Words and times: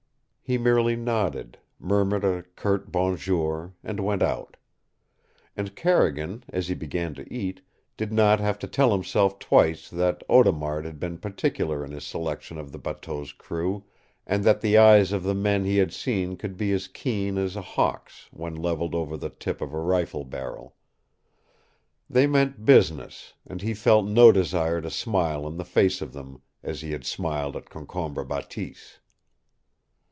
He 0.43 0.57
merely 0.57 0.97
nodded, 0.97 1.59
murmured 1.79 2.25
a 2.25 2.43
curt 2.57 2.91
bonjour, 2.91 3.73
and 3.85 4.01
went 4.01 4.21
out. 4.21 4.57
And 5.55 5.77
Carrigan, 5.77 6.43
as 6.49 6.67
he 6.67 6.73
began 6.75 7.13
to 7.13 7.33
eat, 7.33 7.61
did 7.95 8.11
not 8.11 8.41
have 8.41 8.59
to 8.59 8.67
tell 8.67 8.91
himself 8.91 9.39
twice 9.39 9.89
that 9.89 10.23
Audemard 10.27 10.83
had 10.83 10.99
been 10.99 11.19
particular 11.19 11.85
in 11.85 11.91
his 11.91 12.03
selection 12.03 12.57
of 12.57 12.73
the 12.73 12.77
bateau's 12.77 13.31
crew, 13.31 13.85
and 14.27 14.43
that 14.43 14.59
the 14.59 14.77
eyes 14.77 15.13
of 15.13 15.23
the 15.23 15.33
men 15.33 15.63
he 15.63 15.77
had 15.77 15.93
seen 15.93 16.35
could 16.35 16.57
be 16.57 16.73
as 16.73 16.89
keen 16.89 17.37
as 17.37 17.55
a 17.55 17.61
hawk's 17.61 18.27
when 18.31 18.53
leveled 18.53 18.93
over 18.93 19.15
the 19.15 19.29
tip 19.29 19.61
of 19.61 19.73
a 19.73 19.79
rifle 19.79 20.25
barrel. 20.25 20.75
They 22.09 22.27
meant 22.27 22.65
business, 22.65 23.35
and 23.47 23.61
he 23.61 23.73
felt 23.73 24.05
no 24.05 24.33
desire 24.33 24.81
to 24.81 24.89
smile 24.89 25.47
in 25.47 25.55
the 25.55 25.63
face 25.63 26.01
of 26.01 26.11
them, 26.11 26.41
as 26.61 26.81
he 26.81 26.91
had 26.91 27.05
smiled 27.05 27.55
at 27.55 27.69
Concombre 27.69 28.25
Bateese. 28.25 28.97